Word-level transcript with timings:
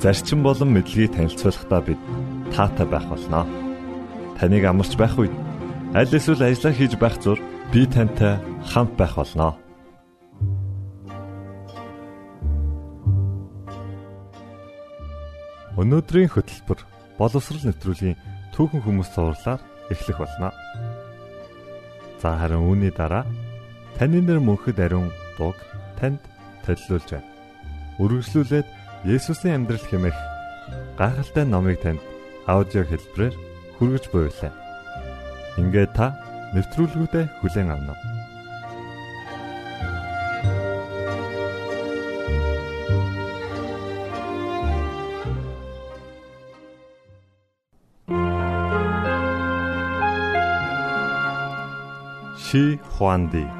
зарчим 0.00 0.42
болон 0.42 0.72
мэдлэгийг 0.72 1.12
танилцуулахдаа 1.12 1.80
бид 1.84 2.00
таатай 2.56 2.86
байх 2.88 3.04
болноо. 3.04 3.44
Таныг 4.40 4.64
амарч 4.64 4.96
байх 4.96 5.12
үед 5.20 5.34
аль 5.92 6.08
эсвэл 6.08 6.40
ажиллаа 6.40 6.72
хийж 6.72 6.96
байх 6.96 7.20
зур 7.20 7.38
би 7.72 7.84
тантай 7.84 8.40
хамт 8.64 8.96
байх 8.96 9.14
болноо. 9.20 9.60
Өнөөдрийн 15.76 16.32
хөтөлбөр 16.32 16.80
боловсрал 17.20 17.64
нэвтрүүлгийн 17.68 18.16
түүхэн 18.56 18.80
хүмүүс 18.80 19.08
зурлаар 19.12 19.60
эхлэх 19.92 20.16
болно. 20.16 20.48
За 22.24 22.40
харин 22.40 22.64
үүний 22.64 22.92
дараа 22.92 23.28
таны 24.00 24.24
нэр 24.24 24.40
мөнхөд 24.40 24.80
ариун 24.80 25.12
дууг 25.36 25.56
танд 26.00 26.20
төлөвлөж 26.64 27.04
байна. 27.12 27.28
Үргэлжлүүлээд 28.00 28.79
Есүсийн 29.04 29.64
амьдрал 29.64 29.80
хэмээх 29.80 30.18
гайхалтай 31.00 31.48
номыг 31.48 31.80
танд 31.80 32.04
аудио 32.44 32.84
хэлбэрээр 32.84 33.34
хүргэж 33.80 34.04
буйлаа. 34.12 34.52
Ингээд 35.56 35.96
та 35.96 36.12
нэвтрүүлгүүдэд 36.52 37.32
хүлээн 37.40 37.72
авна 37.72 37.96
уу? 37.96 38.08
Ши 52.36 52.76
Хуанди 52.92 53.59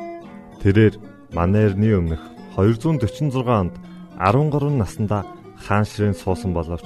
Тэрээр 0.61 0.93
Манерны 1.33 1.89
өмнөх 1.97 2.21
246 2.53 3.33
онд 3.49 3.73
13 4.21 4.77
наснда 4.77 5.25
хаан 5.57 5.85
ширээн 5.89 6.13
суусан 6.13 6.53
боловч 6.53 6.85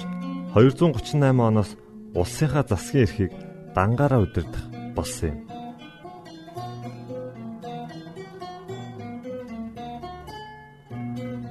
238 0.55 1.19
оноос 1.19 1.75
улсынхаа 2.15 2.63
засгийн 2.63 3.03
эрхийг 3.03 3.31
дангаараа 3.75 4.23
удирдах 4.23 4.63
болсон 4.95 5.35
юм. 5.35 5.39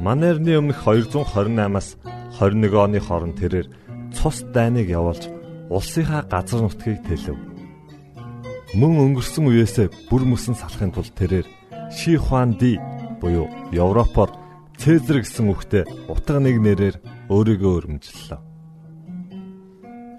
Манерны 0.00 0.52
өмнөх 0.60 0.80
228-аас 0.80 1.88
21 2.40 2.72
оны 2.72 3.00
хооронд 3.04 3.36
тэрээр 3.36 3.68
цус 4.16 4.48
дайныг 4.56 4.88
явуулж 4.88 5.28
улсынхаа 5.68 6.24
газар 6.24 6.60
нутгийг 6.64 7.04
тэлэв. 7.04 7.36
Мөн 8.80 8.92
өнгөрсөн 9.12 9.44
үеэсээ 9.44 10.08
бүр 10.08 10.24
мөсөн 10.24 10.56
салахын 10.56 10.92
тулд 10.92 11.12
тэрээр 11.12 11.46
Ши 11.94 12.16
Хуанди 12.16 12.80
буюу 13.20 13.46
Европоор 13.70 14.30
Цезар 14.76 15.22
гэсэн 15.22 15.46
үгтэй 15.54 15.86
утга 16.10 16.42
нэг 16.42 16.58
нэрээр 16.58 16.96
өөрийгөө 17.30 17.72
өргөмжлөлөө. 17.78 18.40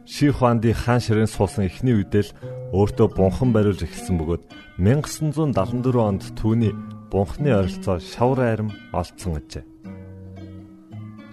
Ши 0.08 0.32
Хуанди 0.32 0.72
хаан 0.72 1.04
ширээн 1.04 1.28
суусан 1.28 1.68
эхний 1.68 2.00
үедээ 2.00 2.32
л 2.32 2.36
өөртөө 2.72 3.08
бунхан 3.20 3.52
бариулж 3.52 3.84
эхэлсэн 3.84 4.16
бөгөөд 4.16 4.44
1974 4.80 6.00
онд 6.00 6.24
түүний 6.40 6.72
бунхны 7.12 7.52
ойролцоо 7.52 8.00
шавар 8.00 8.40
айрам 8.40 8.72
олцсон 8.96 9.36
ажээ. 9.44 9.68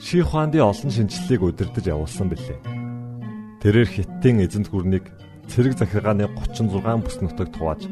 Ши 0.02 0.26
Хуанди 0.26 0.58
олон 0.58 0.90
шинжлэлийг 0.90 1.42
удирдах 1.46 1.86
явуулсан 1.86 2.26
билээ. 2.26 2.58
Тэрээр 3.62 3.88
Хиттийн 3.94 4.42
эзэнт 4.42 4.74
гүрнийг 4.74 5.06
цэрэг 5.46 5.78
захиргааны 5.78 6.26
36 6.26 6.82
бүс 7.06 7.16
нутагт 7.22 7.54
хувааж 7.54 7.86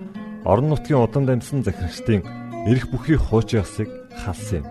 орон 0.44 0.74
нутгийн 0.74 1.06
удан 1.06 1.24
дамжсан 1.30 1.62
захирагчдын 1.62 2.39
эрх 2.68 2.90
бүхий 2.92 3.16
хууч 3.16 3.56
ясыг 3.56 3.88
халсан 4.20 4.60
юм. 4.60 4.66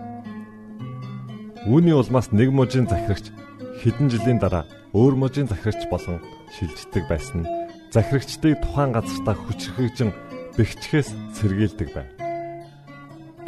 Үүний 1.66 1.92
улмаас 1.92 2.30
нэг 2.30 2.54
мужийн 2.54 2.86
захирагч 2.86 3.34
хэдэн 3.82 4.08
жилийн 4.14 4.38
дараа 4.38 4.64
өөр 4.94 5.18
мужийн 5.18 5.50
захирагч 5.50 5.90
болон 5.90 6.22
шилждэг 6.54 7.04
байсан 7.10 7.42
нь 7.42 7.50
захирагчдыг 7.90 8.62
тухайн 8.62 8.94
газартаа 8.94 9.34
хүчрхэгжин 9.34 10.10
бэхжихээс 10.54 11.10
сэргийлдэг 11.34 11.88
байв. 11.90 12.08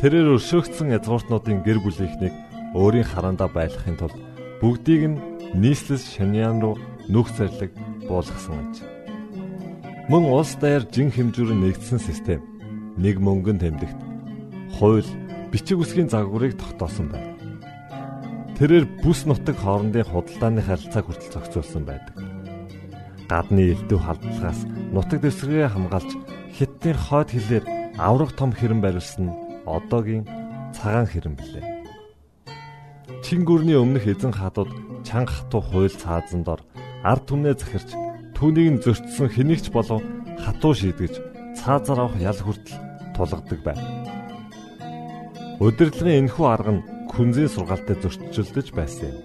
Тэрээр 0.03 0.35
өршөөгдсөн 0.35 0.91
язгууртнуудын 0.99 1.63
гэр 1.63 1.79
бүлийнхнийг 1.79 2.35
өөрийн 2.75 3.07
хараандаа 3.07 3.47
байлгахын 3.47 3.95
тулд 3.95 4.19
бүгдийг 4.59 5.03
нь 5.07 5.23
нийслэл 5.55 6.03
шаняан 6.03 6.59
руу 6.59 6.75
нүх 7.07 7.31
зарлаг 7.39 7.71
буулгасан 8.11 8.59
аж. 8.59 8.75
Мөн 10.11 10.27
улс 10.35 10.59
даяар 10.59 10.83
жин 10.91 11.15
хэмжүүрэн 11.15 11.63
нэгдсэн 11.63 12.01
систем 12.03 12.43
нэг 12.99 13.23
мөнгөн 13.23 13.63
тэмдэгт 13.63 14.12
хууль 14.79 15.09
бичиг 15.53 15.79
үсгийн 15.81 16.09
загварыг 16.09 16.57
тогтоосон 16.57 17.13
байна. 17.13 17.33
Тэрээр 18.57 18.87
бүс 19.03 19.27
нутаг 19.27 19.57
хоорондын 19.59 20.07
худалдааны 20.07 20.63
харилцааг 20.63 21.07
хүртэл 21.07 21.35
зохицуулсан 21.35 21.83
байдаг. 21.83 22.15
Гадны 23.27 23.75
элдв 23.75 23.99
халдлагаас 23.99 24.61
нутаг 24.95 25.19
дэвсгэрээ 25.25 25.69
хамгаалж 25.73 26.11
хиттийн 26.57 26.97
хойд 26.97 27.29
хилээр 27.33 27.65
аврах 27.99 28.33
том 28.39 28.53
хэрэм 28.53 28.81
барилсан 28.81 29.35
одоогийн 29.67 30.25
цагаан 30.77 31.09
хэрэм 31.09 31.35
билээ. 31.37 31.65
Чин 33.25 33.45
гүрний 33.49 33.77
өмнөх 33.77 34.07
эзэн 34.07 34.33
хатууд 34.37 34.71
чанга 35.03 35.33
хатуу 35.33 35.63
хууль 35.65 35.91
цаазан 35.91 36.43
дор 36.45 36.61
ард 37.03 37.25
түмнээ 37.27 37.55
захирч 37.59 37.91
түүнийг 38.37 38.69
нь 38.79 38.83
зөрчсөн 38.83 39.29
хэнийгч 39.31 39.75
болов 39.75 40.03
хатуу 40.43 40.75
шийдгэж 40.75 41.15
цаазаар 41.59 42.07
авах 42.07 42.19
ял 42.21 42.39
хүртэл 42.39 42.79
тулгадаг 43.15 43.61
байв. 43.63 44.02
Удирдлагын 45.63 46.27
энэхүү 46.27 46.47
арга 46.51 46.73
нь 46.75 46.87
күнзийн 47.07 47.47
сургаалтай 47.47 47.95
зөрчилдөж 48.03 48.75
байсан 48.75 49.15
юм. 49.15 49.19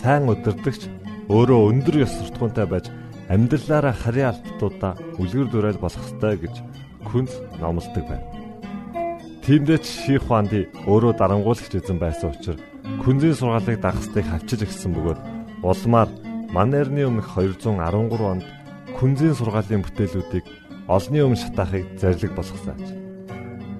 Сайн 0.00 0.24
удирдагч 0.32 0.88
өөрөө 1.28 1.60
өндөр 1.68 1.96
ёс 2.08 2.12
суртахуунтай 2.16 2.64
байж 2.64 2.88
амьдралаараа 3.28 3.92
харийн 3.92 4.32
албатуудаа 4.32 4.96
үлгэр 5.20 5.52
дуурайл 5.52 5.76
болох 5.76 6.00
ёстой 6.08 6.40
гэж 6.40 6.56
күнз 7.04 7.36
номлодог 7.60 8.04
байв. 8.08 8.24
Тиймдээ 9.44 9.84
Ши 9.84 10.16
Хуанди 10.24 10.72
өөрөө 10.88 11.20
дарангуулагч 11.20 11.76
эзэн 11.76 12.00
байсан 12.00 12.32
учраас 12.32 12.64
күнзийн 13.04 13.36
сургаалыг 13.36 13.76
дагахстыг 13.84 14.24
хавчиж 14.24 14.64
өгсөн 14.64 14.96
бөгөөд 14.96 15.20
улмаар 15.68 16.08
Манерны 16.56 17.04
өмнөх 17.04 17.28
213 17.36 17.76
онд 18.24 18.44
күнзийн 18.96 19.36
сургаалын 19.36 19.84
бүтээлүүдийг 19.84 20.48
олны 20.88 21.18
өмнө 21.20 21.40
шатаахыг 21.44 21.84
зарлиг 22.00 22.32
болгосон. 22.32 23.01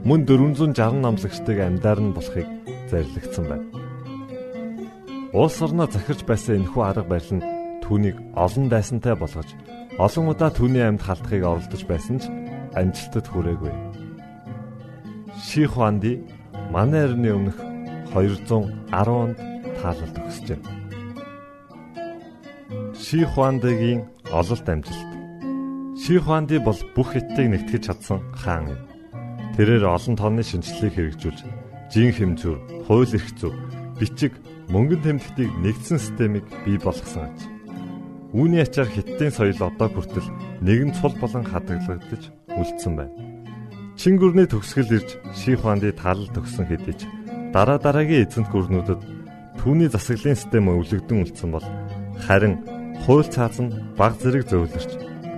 Мөн 0.02 0.26
460 0.26 0.99
намлагчдыг 0.99 1.58
амьдаар 1.62 2.00
нь 2.02 2.10
болохыг 2.10 2.49
зарлигдсан 2.90 3.46
байна. 3.46 3.66
Улс 5.31 5.62
орноо 5.62 5.87
захирч 5.87 6.26
байсан 6.26 6.58
энэхүү 6.58 6.82
арга 6.82 7.06
барил 7.06 7.38
нь 7.38 7.46
түүнийг 7.87 8.19
олон 8.34 8.66
дайсантай 8.66 9.14
болгож 9.14 9.46
олон 10.02 10.26
удаа 10.34 10.50
түүний 10.50 10.82
амьд 10.82 11.06
халтахыг 11.06 11.46
оролдож 11.46 11.82
байсан 11.87 12.19
ч 12.19 12.26
амжилтад 12.75 13.26
хүрээгүй. 13.31 13.75
Ши 15.38 15.70
Хуанди 15.70 16.19
манай 16.75 17.06
эртний 17.06 17.31
өмнөх 17.38 17.58
210 18.10 18.90
онд 18.90 19.38
таалалд 19.78 20.19
өгсөж 20.19 20.46
байна. 20.50 20.70
Ши 22.98 23.22
Хуандигийн 23.22 24.02
ололт 24.34 24.66
амжилт. 24.66 25.10
Ши 26.02 26.19
Хуанди 26.19 26.58
бол 26.58 26.81
бүх 26.98 27.14
хиттийг 27.14 27.55
нэгтгэж 27.55 27.82
чадсан 27.87 28.19
хаан 28.34 28.66
юм. 28.75 28.92
Тэрээр 29.56 29.84
олон 29.84 30.16
тооны 30.16 30.43
шинжилгээг 30.43 30.94
хэрэгжүүлж, 30.96 31.40
жин 31.93 32.10
хэмжүүр, 32.16 32.58
хууль 32.88 33.12
эрх 33.12 33.28
зүйн, 33.37 33.56
бичиг, 34.00 34.32
мөнгөн 34.72 35.00
тэмдэгтийг 35.04 35.50
нэгдсэн 35.60 35.99
системийг 36.00 36.46
бий 36.64 36.81
болгосон 36.81 37.28
аж. 37.28 37.38
Үүний 38.32 38.64
ачаар 38.64 38.88
Хиттийн 38.88 39.28
соёл 39.28 39.60
одоо 39.60 39.88
хүртэл 39.93 40.28
нэгэн 40.64 40.96
цул 40.96 41.12
болон 41.20 41.44
хадгалагдаж 41.44 42.32
үлдсэн 42.49 42.93
байна. 42.96 43.12
Чингүрний 44.00 44.49
төгсгөл 44.49 44.96
ирж 44.96 45.20
Ших 45.37 45.60
хаанды 45.60 45.93
талал 45.93 46.32
төгсөн 46.32 46.64
хэдий 46.64 46.96
дараа 47.52 47.76
дараагийн 47.76 48.25
эзэнт 48.25 48.48
гүрнүүдэд 48.48 49.00
түүний 49.60 49.88
засаглалын 49.93 50.40
систем 50.40 50.72
өвлөгдөн 50.72 51.20
үлдсэн 51.28 51.50
бол 51.52 51.66
харин 52.25 52.56
хууль 53.05 53.28
цааз 53.28 53.60
нь 53.60 53.76
баг 54.00 54.16
зэрэг 54.16 54.48
зөвлөрч 54.48 54.90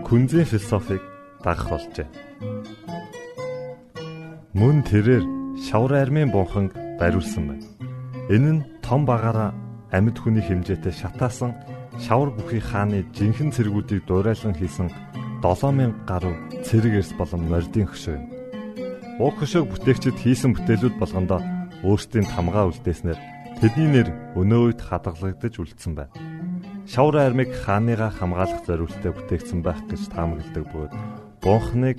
күнзийн 0.07 0.47
философиг 0.47 1.03
дагах 1.43 1.75
болжээ. 1.75 2.07
Мөн 4.55 4.87
тэрээр 4.87 5.27
шавар 5.67 6.07
армийн 6.07 6.31
бунханг 6.31 6.79
бариулсан 6.95 7.45
байна. 7.51 7.67
Энэ 8.31 8.51
нь 8.55 8.65
том 8.87 9.03
багаараа 9.03 9.51
амьд 9.91 10.15
хүний 10.15 10.47
хэмжээтэй 10.47 10.95
шатаасан 10.95 11.59
шавар 11.99 12.31
бүхий 12.31 12.63
хааны 12.63 13.03
жинхэнэ 13.19 13.51
цэргүүдийг 13.51 14.07
дуурайлан 14.07 14.55
хийсэн 14.55 14.95
7000 15.43 16.07
гаруй 16.07 16.39
цэрэг 16.63 17.03
эрс 17.03 17.11
болон 17.19 17.51
мордын 17.51 17.91
хөшөө 17.91 18.15
юм. 18.15 18.25
Уг 19.19 19.35
хөшөөг 19.43 19.67
бүтээгчид 19.75 20.23
хийсэн 20.23 20.55
бүтээлүүд 20.55 21.03
болгондоо 21.03 21.43
өөрсдийн 21.83 22.31
тамгаа 22.31 22.71
үлдээснээр 22.71 23.19
тэдний 23.59 23.91
нэр 23.91 24.09
өнөө 24.39 24.61
үед 24.71 24.81
хадгалагдаж 24.87 25.55
үлдсэн 25.59 25.99
байна. 25.99 26.15
Шавар 26.87 27.27
армийг 27.27 27.51
хааныгаа 27.51 28.15
хамгаалах 28.15 28.63
зорилттой 28.63 29.19
бүтээгдсэн 29.19 29.67
байх 29.67 29.83
гэж 29.91 30.15
таамагладаг 30.15 30.63
бөгөөд 30.71 30.93
бунхныг 31.43 31.99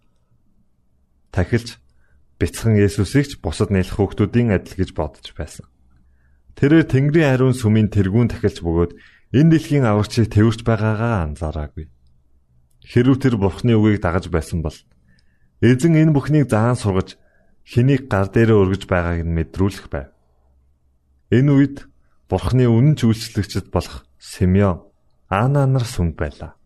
Тахилч 1.31 1.79
бяцхан 2.39 2.75
Есүсийг 2.75 3.27
ч 3.27 3.33
бусад 3.39 3.71
нэлэх 3.71 3.95
хүүхдүүдийн 3.95 4.51
адил 4.51 4.75
гэж 4.75 4.91
бодож 4.95 5.27
байсан. 5.35 5.65
Тэрээр 6.59 6.85
Тэнгэрийн 6.85 7.31
ариун 7.31 7.55
сүмийн 7.55 7.87
тэргүүн 7.87 8.29
тахилч 8.31 8.59
бөгөөд 8.59 8.91
энэ 9.31 9.51
дэлхийн 9.55 9.87
аврагчийг 9.87 10.27
тэрвэрч 10.27 10.61
байгаагаа 10.67 11.23
анзаараагүй. 11.23 11.87
Хэрв 12.83 13.15
тэр 13.21 13.39
Бурхны 13.39 13.77
үгийг 13.79 14.03
дагаж 14.03 14.27
байсан 14.27 14.59
бол 14.59 14.75
эзэн 15.63 15.95
энэ 15.95 16.11
бүхнийг 16.11 16.51
заан 16.51 16.75
сургаж 16.75 17.15
хэнийг 17.63 18.11
гар 18.11 18.27
дээрээ 18.27 18.57
өргөж 18.57 18.83
байгааг 18.89 19.23
нь 19.23 19.35
мэдрүүлэх 19.37 19.87
байв. 19.87 20.09
Энэ 21.31 21.51
үед 21.55 21.77
Бурхны 22.27 22.67
үнэн 22.67 22.99
ч 22.99 23.07
үйлчлэгчд 23.07 23.71
болох 23.71 24.03
Симеон, 24.19 24.83
Ана 25.31 25.63
нар 25.63 25.87
сүмд 25.87 26.19
байлаа. 26.19 26.59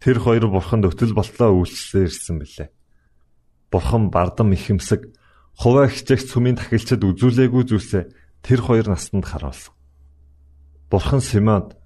Тэр 0.00 0.22
хоёр 0.24 0.48
Бурханд 0.48 0.88
өтөл 0.88 1.12
болтлоо 1.12 1.52
үйлчлэлээр 1.60 2.08
ирсэн 2.08 2.36
билээ. 2.40 2.68
Бурхан 3.70 4.10
бардам 4.10 4.52
ихэмсэг 4.56 5.12
хуваа 5.58 5.88
хичээх 5.90 6.22
сүмийн 6.24 6.56
тахилчид 6.56 7.02
үзүүлээгүй 7.04 7.64
зүйлсээ 7.68 8.04
тэр 8.40 8.60
хоёр 8.62 8.86
настанд 8.88 9.26
харуулсан. 9.28 9.74
Бурхан 10.88 11.20
Симонд 11.20 11.76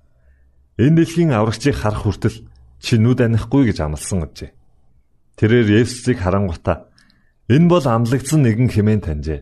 энэ 0.79 1.03
дэлхийн 1.03 1.35
аврагчийг 1.35 1.75
харах 1.75 2.07
хүртэл 2.07 2.47
чи 2.79 2.95
нүд 3.01 3.19
анихгүй 3.25 3.73
гэж 3.73 3.79
амласан 3.83 4.23
гэжээ. 4.23 4.51
Тэрээр 5.39 5.69
Есүсийг 5.83 6.23
харангуйта 6.23 6.93
энэ 7.51 7.67
бол 7.67 7.83
амлагдсан 7.83 8.47
нэгэн 8.47 8.71
хэмээн 8.71 9.03
таньжээ. 9.03 9.41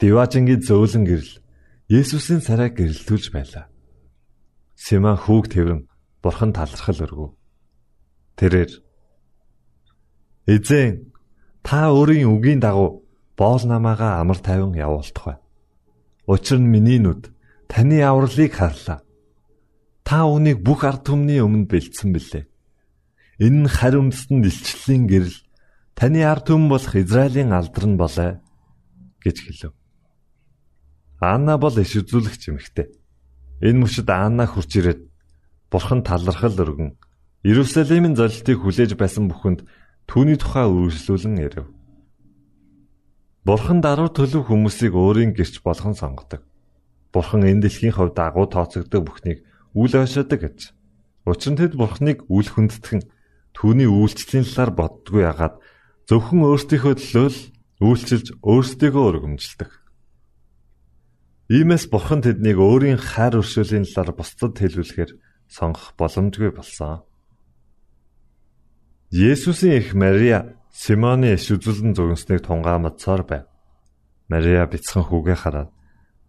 Диважингийн 0.00 0.64
зөөлөн 0.64 1.04
гэрэл 1.04 1.32
Есүсийн 1.92 2.40
царайг 2.40 2.80
гэрэлтүүлж 2.80 3.28
байлаа. 3.34 3.68
Симон 4.78 5.20
хүүг 5.20 5.52
тэрэн 5.52 5.86
бурхан 6.24 6.56
талархал 6.56 7.04
өргөв. 7.04 7.30
Тэрээр 8.40 8.72
Эзэн 10.48 11.11
та 11.62 11.90
өөрийн 11.94 12.28
үгийн 12.28 12.60
дагуу 12.60 13.06
боол 13.38 13.62
намаагаа 13.66 14.20
амар 14.20 14.38
тайван 14.38 14.74
явуултах 14.74 15.24
бай. 15.24 15.38
Учир 16.26 16.58
нь 16.58 16.70
миний 16.70 16.98
нүд 16.98 17.30
таны 17.70 18.02
авралыг 18.02 18.52
харлаа. 18.52 19.00
Та 20.04 20.26
үүнийг 20.26 20.62
бүх 20.62 20.84
ард 20.84 21.06
түмний 21.06 21.40
өмнө 21.40 21.70
бэлдсэн 21.70 22.10
билээ. 22.12 22.44
Энэ 23.42 23.66
нь 23.66 23.70
үндэстэн 23.70 24.44
илчлэлийн 24.44 25.04
гэрэл 25.08 25.38
таны 25.94 26.20
ард 26.22 26.44
түмэн 26.46 26.68
болох 26.68 26.94
Израилийн 26.94 27.50
алдар 27.54 27.86
нь 27.86 27.96
болоо 27.96 28.30
гэж 29.22 29.36
хэлв. 29.42 29.74
Анна 31.22 31.54
бол 31.58 31.74
иш 31.78 31.94
үзүүлэгч 31.96 32.42
эмэгтэй. 32.50 32.86
Энэ 33.62 33.78
мөчөд 33.86 34.10
Анна 34.10 34.46
хурж 34.50 34.70
ирээд 34.74 35.02
бурхан 35.70 36.02
талархал 36.02 36.58
өргөн 36.58 36.98
Иерусалимын 37.46 38.14
золилтыг 38.18 38.58
хүлээж 38.58 38.94
байсан 38.98 39.26
бүхэнд 39.30 39.66
түүний 40.08 40.38
тухай 40.38 40.66
үргэлжлүүлэн 40.68 41.36
ирэв. 41.42 41.66
Бурхан 43.42 43.82
даруй 43.82 44.10
төлөв 44.14 44.46
хүмүүсийг 44.46 44.94
өөрийн 44.94 45.34
гэрч 45.34 45.66
болгон 45.66 45.98
сонгодог. 45.98 46.46
Бурхан 47.10 47.42
энэ 47.42 47.66
дэлхийн 47.66 47.94
хувьд 47.98 48.18
агуу 48.18 48.46
тооцогддог 48.46 49.02
бүхнийг 49.02 49.42
үл 49.74 49.92
ойшоодог 49.92 50.40
гэж. 50.40 50.58
Учир 51.26 51.52
нь 51.54 51.58
тэд 51.58 51.74
Бурханыг 51.78 52.26
үл 52.26 52.48
хүндэтгэн 52.48 53.02
түүний 53.54 53.86
үйлчлэлийн 53.86 54.46
талаар 54.46 54.72
боддгүй 54.74 55.22
ягаад 55.22 55.54
зөвхөн 56.10 56.42
өөрсдийнхөө 56.50 56.94
төлөө 56.98 57.28
л 57.30 57.40
үйлчилж 57.82 58.26
өөрсдийгөө 58.42 59.04
өргөмжилдэг. 59.10 59.70
Иймээс 61.52 61.84
Бурхан 61.92 62.24
тэднийг 62.24 62.58
өөрийн 62.58 62.98
хайр 62.98 63.38
өршөөлийн 63.38 63.86
талаар 63.86 64.16
бусдад 64.16 64.56
хэлүүлэхээр 64.58 65.10
сонгох 65.46 65.94
боломжгүй 66.00 66.50
болсон. 66.54 67.04
Есүсийн 69.12 69.76
эх 69.76 69.92
Мария 69.92 70.56
Симоны 70.72 71.36
иш 71.36 71.52
үзүүлэн 71.52 71.92
зогнсныг 71.92 72.48
тунгаамдсаар 72.48 73.22
байв. 73.28 73.44
Мария 74.32 74.64
бяцхан 74.64 75.04
хүүгээ 75.04 75.36
хараад 75.36 75.68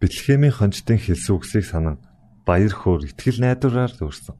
Бэтлехемийн 0.04 0.52
хончдын 0.52 1.00
хэлсэн 1.00 1.32
үгсийг 1.32 1.64
санан 1.64 1.96
баяр 2.44 2.76
хөөр 2.76 3.08
итгэл 3.08 3.40
найдвараар 3.40 3.88
дүүрсэн. 3.88 4.36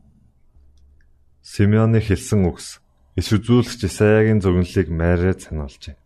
Симеоны 1.41 2.05
хэлсэн 2.05 2.45
үгс 2.45 2.85
иш 3.17 3.33
үзүүлэгч 3.33 3.81
Исаягийн 3.89 4.45
зөвнөлийг 4.45 4.93
Мариад 4.93 5.41
сануулжээ. 5.41 5.97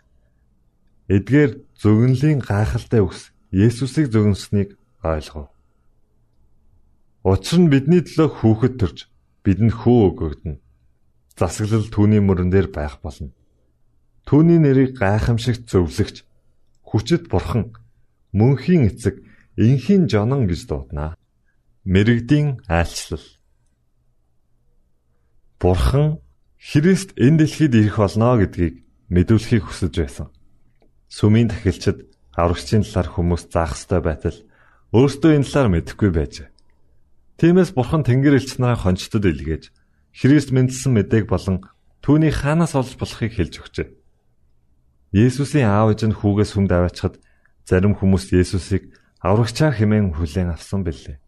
Эдгээр 1.11 1.53
зөвнөлийн 1.75 2.39
гайхалтай 2.39 3.03
үгс 3.03 3.35
Есүсийг 3.51 4.15
зөвнөснийг 4.15 4.79
ойлгов. 5.03 5.51
Учир 7.27 7.67
нь 7.67 7.73
бидний 7.73 8.07
төлөө 8.07 8.31
хүүхэд 8.31 8.75
төрж 8.79 8.99
бидэнд 9.43 9.75
хөө 9.75 9.99
өгөгдөнө. 10.15 10.63
Засаглал 11.39 11.87
түүний 11.87 12.19
мөрөн 12.19 12.51
дээр 12.51 12.69
байх 12.75 12.99
болно. 12.99 13.31
Түүний 14.27 14.59
нэрийг 14.59 14.99
гайхамшигт 14.99 15.71
зөвлөгч 15.71 16.27
хүчит 16.83 17.31
бурхан 17.31 17.79
мөнхийн 18.35 18.91
эцэг 18.91 19.23
инхийн 19.55 20.11
жонон 20.11 20.51
гэж 20.51 20.67
дуудана. 20.67 21.15
Мэргэдийн 21.87 22.67
айлчлал. 22.67 23.23
Бурхан 25.63 26.19
Христ 26.59 27.15
энэ 27.15 27.47
дэлхийд 27.47 27.75
ирэх 27.79 28.03
болно 28.03 28.35
гэдгийг 28.35 28.83
мэдүүлэхийг 29.15 29.63
хүсэж 29.63 29.95
байсан. 29.95 30.29
Сүмийн 31.07 31.55
тахилчид 31.55 32.11
аврагчийн 32.35 32.83
талаар 32.83 33.09
хүмүүс 33.15 33.47
заах 33.47 33.79
ёстой 33.79 34.03
байтал 34.03 34.39
өөртөө 34.91 35.39
энэ 35.39 35.47
талаар 35.47 35.69
мэдэхгүй 35.71 36.11
байжээ. 36.11 36.49
Тиймээс 37.39 37.71
Бурхан 37.79 38.03
Тэнгэр 38.03 38.43
элч 38.43 38.59
нараа 38.59 38.79
хончтод 38.79 39.23
илгээж 39.23 39.71
Христ 40.19 40.51
мэндэлсэн 40.51 40.99
мэдээг 40.99 41.31
болон 41.31 41.71
түүний 42.03 42.35
хаанаас 42.35 42.75
олж 42.75 42.99
болохыг 42.99 43.39
хэлж 43.39 43.55
өгчээ. 43.63 43.87
Есүсийн 45.15 45.71
аав 45.71 45.95
ээж 45.95 46.11
нь 46.11 46.19
хүүгээ 46.19 46.47
сүмд 46.51 46.75
аваачхад 46.75 47.23
зарим 47.63 47.95
хүмүүс 47.95 48.35
Есүсийг 48.35 48.91
аврагчаа 49.23 49.71
хэмээн 49.71 50.19
хүлээн 50.19 50.51
авсан 50.51 50.83
билээ. 50.83 51.23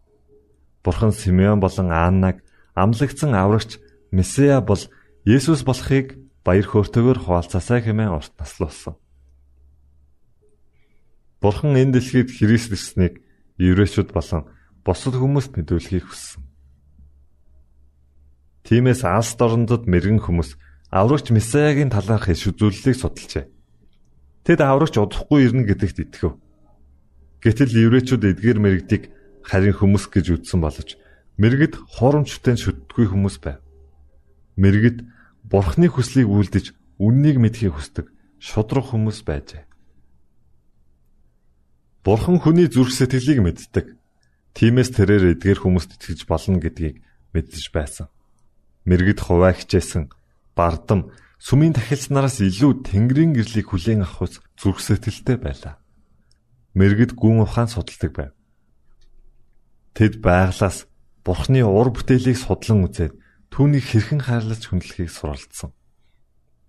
Бурхан 0.82 1.14
Симеон 1.14 1.62
болон 1.62 1.94
Аннаг 1.94 2.42
амлагдсан 2.74 3.30
аврагч 3.30 3.78
Месиа 4.10 4.58
бол 4.58 4.82
Есүс 5.22 5.62
болохыг 5.62 6.18
баяр 6.42 6.66
хөөртэйгээр 6.66 7.18
хуваалцаасаа 7.22 7.78
хэмээн 7.86 8.10
урт 8.10 8.34
наслуулсан. 8.42 8.98
Бурхан 11.38 11.78
энэ 11.78 11.94
дэлхийд 11.94 12.34
Христ 12.34 12.74
ирснийг 12.74 13.22
еврейчүүд 13.54 14.10
болон 14.10 14.50
бусад 14.82 15.14
хүмүүст 15.14 15.54
мэдүүлэхийг 15.54 16.10
хүссэн. 16.10 16.49
Тиймээс 18.70 19.02
алс 19.02 19.34
дорндод 19.34 19.90
мэрэгэн 19.90 20.22
хүмүүс 20.22 20.54
аврагч 20.94 21.34
Месиагийн 21.34 21.90
талаарх 21.90 22.30
иш 22.30 22.54
үзүүлэлтийг 22.54 22.94
судалжээ. 22.94 23.50
Тэд 24.46 24.62
аврагч 24.62 24.94
удахгүй 24.94 25.50
ирнэ 25.50 25.66
гэдэгт 25.66 25.98
итгэв. 26.06 26.38
Гэтэл 27.42 27.74
еврейчүүд 27.90 28.22
эдгээр 28.30 28.58
мэрэгдийг 28.62 29.10
харин 29.42 29.74
хүмүүс 29.74 30.06
гэж 30.14 30.46
үзсэн 30.46 30.62
боловч 30.62 30.94
мэрэгд 31.34 31.82
хуурамчтай 31.98 32.54
шүтдэггүй 32.54 33.10
хүмүүс 33.10 33.36
байв. 33.42 33.58
Мэрэгд 34.54 35.02
бурхны 35.50 35.90
хүслийг 35.90 36.30
үйлдэж 36.30 36.70
үннийг 37.02 37.42
мэдхийг 37.42 37.74
хүсдэг 37.74 38.06
шудраг 38.38 38.86
хүмүүс 38.86 39.26
байжээ. 39.26 39.66
Бурхан 42.06 42.38
хүний 42.38 42.70
зүрх 42.70 42.94
сэтгэлийг 42.94 43.42
мэддэг. 43.42 43.98
Тиймээс 44.54 44.94
тэрээр 44.94 45.34
эдгээр 45.34 45.58
хүмүүст 45.58 45.98
итгэж 45.98 46.30
болно 46.30 46.62
гэдгийг 46.62 47.02
мэдэж 47.34 47.64
байсан. 47.74 48.06
Мэргэд 48.88 49.20
хуваа 49.20 49.52
хичээсэн 49.56 50.08
бардам 50.56 51.12
сүмийн 51.40 51.76
тахилчнараас 51.76 52.40
илүү 52.40 52.84
тэнгэрийн 52.88 53.32
гэрлийг 53.36 53.68
хүлээн 53.70 54.04
авах 54.04 54.24
ус 54.24 54.34
зүрх 54.60 54.80
сэтгэлтэй 54.80 55.36
байлаа 55.40 55.80
мэрэгд 56.74 57.18
гүн 57.18 57.42
ухаан 57.42 57.68
судалдаг 57.68 58.12
байв. 58.14 58.32
Тэд 59.94 60.22
байглаас 60.22 60.86
Бурхны 61.26 61.60
ур 61.66 61.92
бүтээлийг 61.92 62.38
судлан 62.38 62.86
үзээд 62.86 63.14
түүнийг 63.52 63.84
хэрхэн 63.84 64.24
хайрлаж 64.24 64.62
хүндлэхийг 64.70 65.10
суралцсан. 65.10 65.74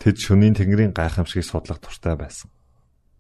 Тэд 0.02 0.18
шөнийн 0.18 0.58
тэнгэрийн 0.58 0.92
гайхамшигыг 0.92 1.46
судлах 1.46 1.80
туртай 1.80 2.18
байсан. 2.18 2.50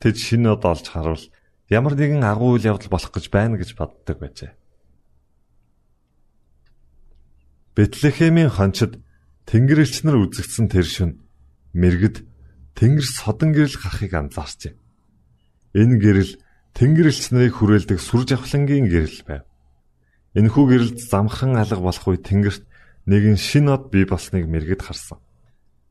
Тэд 0.01 0.17
шинэ 0.17 0.57
од 0.57 0.65
олж 0.65 0.85
харуул 0.89 1.23
ямар 1.69 1.93
нэгэн 1.95 2.25
агуу 2.25 2.57
үйл 2.57 2.67
явдал 2.67 2.91
болох 2.91 3.13
гэж 3.13 3.29
байна 3.29 3.55
гэж 3.55 3.77
боддог 3.77 4.17
байжээ. 4.17 4.51
Бэтлехемийн 7.75 8.51
хончид 8.51 8.99
Тэнгэрлэгч 9.47 10.03
нар 10.03 10.17
үзэгдсэн 10.21 10.67
тэр 10.71 10.87
шөн 10.87 11.11
мэрэгд 11.73 12.23
тэнгэр 12.75 13.07
содон 13.07 13.51
гэрэл 13.55 13.79
гарахыг 13.79 14.13
анзаарчээ. 14.13 14.73
Энэ 15.75 15.99
гэрэл 15.99 16.33
тэнгэрлэгч 16.75 17.31
нарыг 17.31 17.53
хүрээлдэг 17.55 17.99
сүр 17.99 18.27
жавхлангийн 18.27 18.87
гэрэл 18.91 19.21
байв. 19.27 19.43
Энэхүү 20.35 20.65
гэрэлд 20.67 20.97
замхан 20.99 21.55
алга 21.59 21.79
болох 21.79 22.05
үе 22.07 22.19
тэнгэрт 22.19 22.63
нэгэн 23.07 23.35
шин 23.35 23.67
од 23.67 23.91
бий 23.91 24.07
болсныг 24.07 24.47
мэрэгд 24.47 24.83
харсан. 24.83 25.19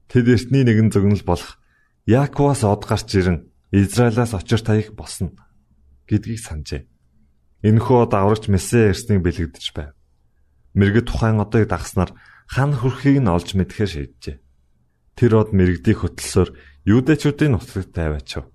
Тэд 0.09 0.29
эртний 0.29 0.65
нэгэн 0.65 0.89
зөгнөл 0.93 1.25
болох 1.25 1.61
Яаковаас 2.09 2.65
од 2.65 2.85
гарч 2.89 3.09
ирэн 3.17 3.49
Израилаас 3.73 4.33
очир 4.33 4.61
таях 4.65 4.97
босно 4.97 5.37
гэдгийг 6.09 6.41
санджээ. 6.41 6.89
Энэхүү 7.63 7.97
од 8.09 8.13
аврагч 8.17 8.49
Месэ 8.49 8.91
ирснийг 8.91 9.21
бэлэгдэж 9.21 9.67
байв. 9.77 9.93
Мэргэд 10.79 11.07
тухайн 11.11 11.43
одыг 11.43 11.67
дагснаар 11.67 12.15
хан 12.47 12.75
хүрхийг 12.79 13.19
нь 13.23 13.31
олж 13.31 13.59
мэдхээр 13.59 13.91
шийджээ. 13.91 14.37
Тэр 15.19 15.33
од 15.35 15.51
мэрэгдийг 15.51 15.99
хөтлсөөр 16.03 16.51
юудэчүүдийн 16.87 17.53
нутагт 17.55 17.91
тавиачав. 17.95 18.47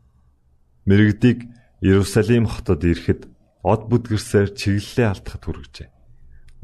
Мэрэгдийг 0.88 1.48
Иерусалим 1.84 2.48
хотод 2.48 2.82
ирэхэд 2.88 3.28
од 3.62 3.82
бүдгэрсээр 3.92 4.56
чиглэлээ 4.56 5.08
алдахад 5.12 5.44
хүргэжээ. 5.44 5.88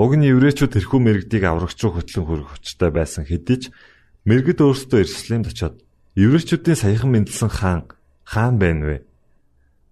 Уг 0.01 0.11
нь 0.17 0.29
еврейчүүд 0.31 0.71
тэрхүү 0.71 0.99
мэрэгдийг 1.03 1.43
аврагч 1.45 1.77
руу 1.83 1.99
хөтлөн 1.99 2.25
хүргэх 2.25 2.51
хүчтэй 2.57 2.89
байсан 2.89 3.27
хэдий 3.27 3.57
ч 3.59 3.63
мэрэгд 4.25 4.63
өөрсдөө 4.63 4.99
Иерусалимд 5.03 5.47
очиод 5.51 5.75
еврейчүүдийн 6.15 6.79
саяхан 6.79 7.11
мэндэлсэн 7.11 7.51
хаан 7.51 7.81
хаан 8.25 8.55
байна 8.57 8.83
вэ? 8.87 8.97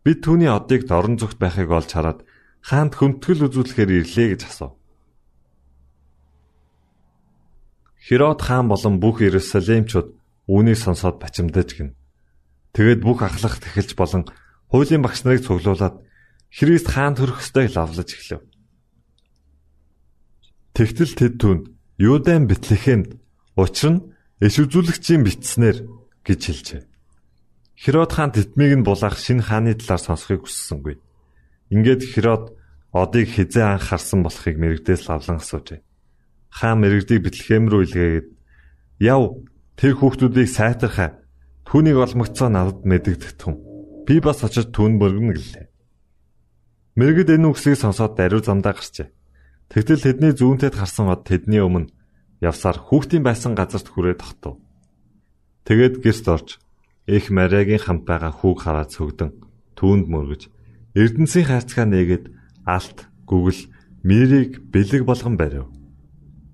Бид 0.08 0.24
түүний 0.24 0.50
одыг 0.50 0.88
дорн 0.88 1.20
зүгт 1.20 1.38
байхыг 1.38 1.70
олж 1.70 1.92
хараад 1.92 2.24
хаанд 2.64 2.96
хүндэтгэл 2.96 3.52
үзүүлэхээр 3.52 3.92
ирлээ 4.02 4.28
гэж 4.34 4.42
асуув. 4.48 4.79
Херод 8.00 8.40
хаан 8.42 8.68
болон 8.72 9.00
бүх 9.04 9.22
Иерусалимчууд 9.22 10.16
үүнийг 10.48 10.80
сонсоод 10.80 11.20
бачимдаж 11.20 11.70
гин. 11.76 11.90
Тэгэд 12.74 13.04
бүх 13.04 13.22
ахлах 13.22 13.60
тэхэлж 13.60 13.94
болон 14.00 14.24
хуулийн 14.72 15.04
багш 15.04 15.28
нарыг 15.28 15.44
цуглуулад 15.44 16.00
Христ 16.50 16.88
хаанд 16.90 17.22
төрөх 17.22 17.44
ёстойг 17.44 17.70
лавлаж 17.76 18.10
эхлэв. 18.10 18.42
Тэгтэл 20.74 21.14
тэд 21.14 21.34
түнд 21.38 21.64
Юудан 22.00 22.48
Бэтлехемд 22.50 23.20
учир 23.60 23.92
нь 23.94 24.04
иш 24.42 24.56
үзүүлэгчийн 24.58 25.22
бичснэр 25.28 25.78
гэж 26.26 26.42
хэлжээ. 26.42 26.82
Херод 27.76 28.12
хаан 28.16 28.32
тэтмийг 28.32 28.80
нь 28.80 28.88
булаах 28.88 29.20
шинэ 29.20 29.44
хааны 29.44 29.76
талаар 29.76 30.02
сонсохыг 30.02 30.48
хүссэнгүй. 30.48 30.96
Ингээд 31.70 32.02
Херод 32.08 32.56
одыг 32.96 33.28
хизээ 33.30 33.66
анх 33.76 33.92
харсан 33.92 34.24
болохыг 34.24 34.56
мэрэгдээс 34.58 35.06
лавлан 35.06 35.38
асуужээ. 35.44 35.84
Хаан 36.50 36.82
мэрэгдийг 36.82 37.24
Бэтлехэм 37.24 37.70
рүү 37.70 37.82
илгээгээд 37.86 38.28
"Яв, 39.06 39.46
тэр 39.78 39.94
хүүхдүүдийг 39.96 40.50
сайтархаа. 40.50 41.22
Түүнийг 41.66 41.98
олмогцоо 42.02 42.50
надад 42.50 42.84
мэдэгдэх 42.84 43.34
түн. 43.38 43.56
Би 44.06 44.20
бас 44.20 44.42
очиж 44.44 44.74
түүн 44.74 44.98
мөргөнө" 44.98 45.38
гэлээ. 45.38 45.66
Мэргэд 46.98 47.30
энэ 47.38 47.48
үгсийг 47.54 47.78
сонсоод 47.78 48.18
даруй 48.18 48.42
замдаа 48.44 48.74
гарчээ. 48.76 49.14
Тэгтэл 49.70 50.04
тэдний 50.04 50.34
зүүнтэд 50.34 50.74
харсан 50.76 51.14
од 51.14 51.24
тэдний 51.24 51.62
өмнө 51.62 51.94
явсаар 52.42 52.78
хүүхдийн 52.82 53.24
байсан 53.24 53.54
газарт 53.54 53.88
хүрээд 53.88 54.20
тогтов. 54.20 54.58
Тэгээд 55.70 56.02
гэрст 56.02 56.26
орж 56.28 56.50
их 57.06 57.30
Мариагийн 57.30 57.78
хамт 57.78 58.04
байгаа 58.10 58.34
хүүг 58.34 58.58
хараад 58.66 58.90
цөгдөн 58.90 59.32
түүнд 59.78 60.06
мөргөж 60.10 60.50
Эрдэнсийн 60.98 61.46
хайрцгаа 61.46 61.86
нээгээд 61.86 62.26
алт, 62.66 63.06
гүгэл, 63.30 63.70
мэрийг 64.02 64.74
бэлэг 64.74 65.06
болгон 65.06 65.38
барив. 65.38 65.70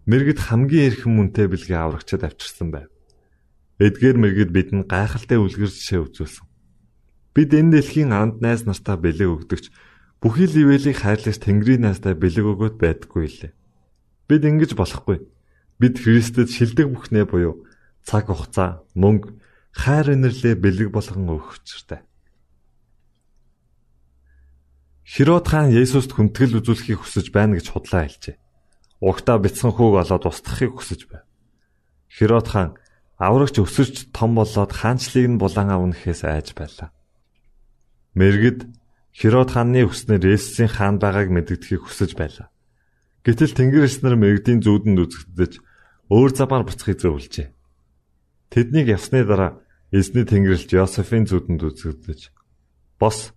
Мэргэд 0.06 0.38
хамгийн 0.38 0.94
эрхэм 0.94 1.18
мөнтэй 1.18 1.50
бэлгээ 1.50 1.82
аврагчад 1.82 2.30
авчирсан 2.30 2.70
байв. 2.70 2.94
Эдгээр 3.82 4.22
мэргэд 4.22 4.52
бидэнд 4.54 4.86
гайхалтай 4.86 5.42
үлгэр 5.42 5.66
жишээ 5.74 6.06
үзүүлсэн. 6.06 6.46
Бид 7.34 7.50
энэ 7.58 7.82
дэлхийн 7.82 8.14
анд 8.14 8.38
найз 8.38 8.70
нартаа 8.70 9.02
бэлэг 9.02 9.50
өгдөгч 9.50 9.74
бүхий 10.22 10.46
л 10.46 10.62
ивэлийг 10.62 11.02
хайрлаж 11.02 11.42
Тэнгэрийн 11.42 11.90
найздаа 11.90 12.14
бэлэг 12.14 12.46
өгөөд 12.46 12.76
байдаггүй 12.78 13.50
лээ. 13.50 13.54
Бид 14.30 14.42
ингэж 14.46 14.78
болохгүй. 14.78 15.26
Бид 15.82 15.96
Христэд 15.98 16.54
шилдэг 16.54 16.86
бүхнээ 16.94 17.26
буюу 17.26 17.66
цаг 18.06 18.30
хугацаа, 18.30 18.86
мөнгө, 18.94 19.34
хайр 19.74 20.14
инэрлээ 20.14 20.54
бэлэг 20.54 20.94
болгон 20.94 21.34
өгөх 21.34 21.58
учиртай. 21.66 22.06
Херод 25.02 25.50
хаан 25.50 25.74
Есүст 25.74 26.14
хүндэтгэл 26.14 26.62
үзүүлэхийг 26.62 27.02
хүсэж 27.02 27.34
байна 27.34 27.58
гэж 27.58 27.74
худлаа 27.74 28.06
хэлжээ 28.06 28.45
угтаа 29.02 29.38
бяцхан 29.40 29.72
хүүг 29.76 30.04
олоод 30.04 30.24
устгахыг 30.30 30.76
хүсэж 30.76 31.02
байв. 31.10 31.26
Херод 32.12 32.48
хаан 32.48 32.72
аврагч 33.20 33.60
өсөж 33.60 34.12
том 34.16 34.36
болоод 34.36 34.72
хаанчлыг 34.72 35.26
нь 35.28 35.42
булан 35.42 35.70
авнахээс 35.72 36.24
айж 36.24 36.56
байлаа. 36.56 36.92
Мэргэд 38.16 38.68
Херод 39.16 39.52
хааны 39.52 39.88
хүснээр 39.88 40.36
Есүсийн 40.36 40.72
хаан 40.72 41.00
байгааг 41.00 41.32
мэдгэдгийг 41.32 41.88
хүсэж 41.88 42.20
байлаа. 42.20 42.52
Гэтэл 43.24 43.56
Тэнгэр 43.56 43.88
эснэр 43.88 44.16
мэрэгдийн 44.20 44.60
зүүдэнд 44.60 45.00
үзэгдэж 45.00 45.54
өөр 46.12 46.32
замаар 46.36 46.68
буцахыг 46.68 47.00
зөвлөжээ. 47.00 47.48
Тэднийг 48.52 48.92
явсны 48.92 49.24
дараа 49.24 49.64
эзний 49.96 50.28
Тэнгэрлэгч 50.28 50.76
Йосефийн 50.76 51.26
зүүдэнд 51.32 51.64
үзэгдэж 51.64 52.36
бос 53.00 53.32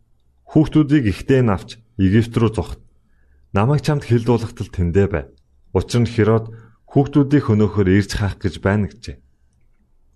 хүүхдүүдийг 0.51 1.15
ихтэй 1.15 1.47
навч 1.47 1.79
Египт 1.97 2.35
рүү 2.35 2.51
зогт. 2.55 2.81
Намайг 3.55 3.83
чамд 3.87 4.05
хилдуулахтал 4.05 4.69
тэндэ 4.69 5.07
бай. 5.09 5.25
Учир 5.77 6.01
нь 6.03 6.09
Херод 6.09 6.53
хүүхдүүдийг 6.89 7.45
хөнөөхөөр 7.49 7.89
ирж 7.93 8.11
хаах 8.17 8.41
гэж 8.41 8.55
байна 8.65 8.89
гэжээ. 8.89 9.17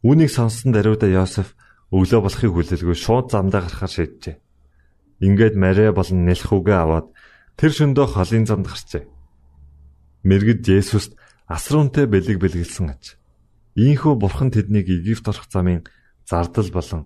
Үүнийг 0.02 0.30
сонссон 0.32 0.72
даруйда 0.72 1.06
Йосеф 1.06 1.52
өглөө 1.92 2.20
болохыг 2.24 2.52
хүлээлгүй 2.52 2.96
шууд 2.96 3.30
замдаа 3.30 3.68
гарахаар 3.68 3.92
шийджээ. 3.92 4.36
Ингээд 5.20 5.54
Мария 5.60 5.92
болон 5.92 6.24
Нэлхүүгээ 6.26 6.78
аваад 6.80 7.06
тэр 7.60 7.70
шөндөө 7.76 8.06
холын 8.16 8.44
замд 8.48 8.66
гарчээ. 8.66 9.04
Мэргэд 10.24 10.64
Есүст 10.66 11.12
асруунтай 11.46 12.08
бэлэг 12.08 12.40
бэлгэлсэн 12.40 12.88
аж. 12.90 13.20
Ийхүү 13.76 14.16
бурхан 14.16 14.50
тэднийг 14.50 14.88
Египт 14.88 15.28
орох 15.28 15.46
замын 15.52 15.84
зардал 16.24 16.70
болон 16.72 17.02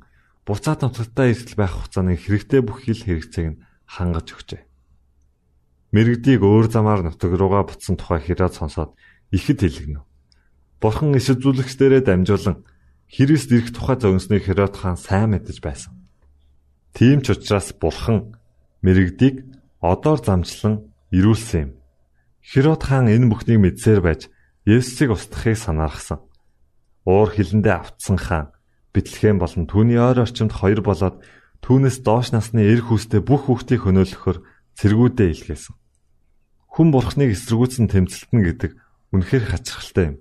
буцаад 0.47 0.87
нутагтаа 0.87 1.35
ирсэл 1.35 1.59
байх 1.59 1.75
хугацааны 1.75 2.15
хэрэгтэй 2.15 2.63
бүх 2.63 2.87
хил 2.87 3.03
хэрэгцээг 3.03 3.47
нь 3.51 3.61
хангаж 3.91 4.27
өгчээ. 4.31 4.63
Мэргэдийг 5.95 6.43
өөр 6.43 6.67
замаар 6.71 7.07
нутаг 7.07 7.33
руугаа 7.35 7.67
буцсан 7.67 7.95
тухай 7.99 8.21
Херод 8.23 8.55
сонсоод 8.55 8.95
ихэд 9.31 9.63
хэлгэнэ. 9.63 10.03
Бурхан 10.83 11.15
иш 11.15 11.31
үзүүлэгчдэрээ 11.31 12.03
дамжуулан 12.07 12.67
Христ 13.07 13.51
ирэх 13.55 13.71
тухай 13.71 13.97
зогсныг 13.97 14.43
Херод 14.45 14.75
хаан 14.75 14.99
сайн 14.99 15.31
мэдэж 15.31 15.63
байсан. 15.63 15.95
Тийм 16.91 17.23
ч 17.23 17.33
учраас 17.33 17.71
Бурхан 17.77 18.35
мэрэгдийг 18.83 19.47
одоор 19.79 20.19
замчлан 20.21 20.91
ирүүлсэн 21.15 21.61
юм. 21.63 21.71
Херод 22.43 22.83
хаан 22.83 23.07
энэ 23.07 23.31
бүхнийг 23.31 23.63
мэдсээр 23.63 24.01
байж 24.03 24.27
Есүсийг 24.67 25.15
устгахыг 25.15 25.55
санаарсан. 25.55 26.19
Уур 27.07 27.31
хилэндээ 27.31 27.75
автсан 27.79 28.19
хаан 28.19 28.51
Бэтлехэм 28.97 29.37
болон 29.37 29.69
түүний 29.69 30.01
ойр 30.01 30.25
орчимд 30.25 30.57
хоёр 30.57 30.81
болоод 30.81 31.21
түүнээс 31.61 32.01
доош 32.01 32.33
насны 32.33 32.65
эр 32.65 32.81
хүүстэй 32.81 33.21
бүх 33.21 33.45
хүүхдийг 33.45 33.85
хөнөөлөхөөр 33.85 34.39
цэргүүдээ 34.77 35.29
илгээсэн. 35.33 35.75
Хүн 36.77 36.89
бурхныг 36.93 37.33
эсэргүүцэн 37.33 37.89
тэмцэлтэн 37.89 38.41
гэдэг 38.45 38.73
үнэхээр 39.17 39.45
хачирхалтай 39.49 40.05
юм. 40.13 40.17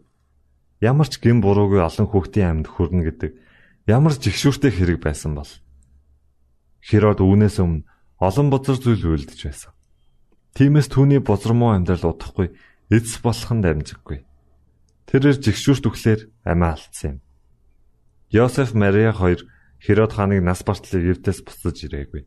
Ямар 0.79 1.07
ч 1.11 1.19
гин 1.19 1.43
буруугүй 1.43 1.83
олон 1.83 2.07
хүүхдийн 2.07 2.63
амьд 2.63 2.67
хүрнэ 2.71 3.03
гэдэг 3.11 3.31
ямар 3.91 4.15
жигшүүртэй 4.15 4.71
хэрэг 4.71 4.99
байсан 5.03 5.35
бол. 5.35 5.51
Херод 6.79 7.19
үүнээс 7.19 7.59
өмнө 7.59 7.83
олон 8.23 8.47
бозар 8.47 8.79
зүйл 8.79 9.03
үйлдэж 9.03 9.39
байсан. 9.43 9.71
Тиймээс 10.55 10.87
түүний 10.87 11.19
бозромоо 11.19 11.75
амьдрал 11.75 12.15
удахгүй 12.15 12.55
эцс 12.87 13.19
болохын 13.19 13.59
дамжиггүй. 13.59 14.23
Тэрээр 15.11 15.37
жигшүүрт 15.43 15.83
өглөөр 15.83 16.21
амиа 16.47 16.79
алдсан 16.79 17.09
юм. 17.11 17.17
Йосеф 18.31 18.71
Мария 18.71 19.11
хоёр 19.11 19.43
Херод 19.83 20.15
хааныг 20.15 20.41
нас 20.41 20.63
бартлыг 20.63 21.03
эвдээс 21.19 21.43
буцаж 21.43 21.77
ирээгүй. 21.85 22.23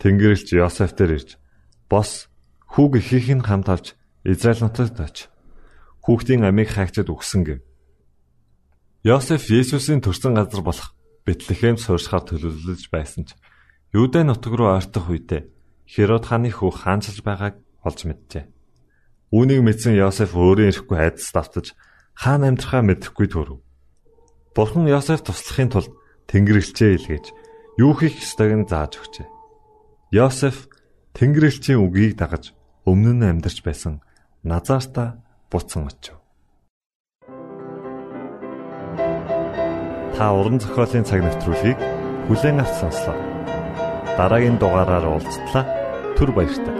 Тэнгэрлэгч 0.00 0.48
Йосеф 0.54 0.94
дээр 0.96 1.18
ирж 1.18 1.30
бос 1.90 2.30
хүүг 2.72 3.02
ихийг 3.02 3.28
нь 3.36 3.44
хамт 3.44 3.68
авч 3.68 3.86
Израиль 4.24 4.64
нутагт 4.64 4.98
оч. 5.02 5.16
Хүүхдийн 6.06 6.46
амийг 6.46 6.70
хайчаад 6.72 7.10
өгсөн 7.10 7.42
гэв. 7.44 7.60
Йосеф 9.04 9.50
Есүсийн 9.50 10.00
төрсэн 10.00 10.38
газар 10.38 10.62
болох 10.62 10.94
Бэтлехэм 11.26 11.78
сууршихаар 11.78 12.26
төлөвлөж 12.26 12.90
байсан 12.90 13.26
ч 13.26 13.34
Юудэ 13.94 14.24
нутаг 14.26 14.54
руу 14.54 14.74
ойртох 14.74 15.10
үедээ 15.10 15.46
Херод 15.86 16.24
хааны 16.26 16.50
хүү 16.54 16.70
хаанчилж 16.70 17.20
байгааг 17.26 17.60
олж 17.84 18.00
мэджээ. 18.08 18.46
Үүнийг 19.34 19.60
мэдсэн 19.62 19.94
Йосеф 19.98 20.32
өөрөө 20.32 20.66
ирэхгүй 20.70 20.98
айдас 20.98 21.28
давтаж 21.34 21.76
хаан 22.16 22.46
амьдрахаа 22.48 22.82
мэдэхгүй 22.86 23.28
төрөв. 23.28 23.60
Бурхан 24.56 24.88
Йосеф 24.88 25.26
туслахын 25.26 25.70
тулд 25.72 25.92
Тэнгэрлэгчээ 26.30 26.90
илгээж 26.96 27.26
юу 27.76 27.92
хийх 27.98 28.16
ёстойг 28.22 28.52
нь 28.56 28.68
зааж 28.70 28.96
өгчээ. 28.96 29.28
Йосеф 30.12 30.68
Тэнгэрлэгчийн 31.16 31.80
үгийг 31.80 32.20
дагаж 32.20 32.52
өмнө 32.84 33.16
нь 33.16 33.24
амьдарч 33.32 33.64
байсан 33.64 34.04
Назарта 34.44 35.24
буцсан 35.48 35.88
очив. 35.88 36.20
Та 40.12 40.24
уран 40.36 40.60
зохиолын 40.60 41.08
цаг 41.08 41.24
навтруулыг 41.24 41.80
бүлээн 42.28 42.60
авч 42.60 42.74
сонслоо. 42.76 43.16
Дараагийн 44.20 44.60
дугаараар 44.60 45.08
уулзтлаа. 45.08 45.64
Түр 46.20 46.36
баярлалаа. 46.36 46.71